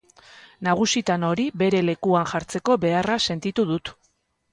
Nagusitan 0.67 1.25
hori 1.27 1.45
bere 1.63 1.81
lekuan 1.89 2.25
jartzeko 2.31 2.79
beharra 2.87 3.19
sentitu 3.27 3.67
dut. 3.73 3.93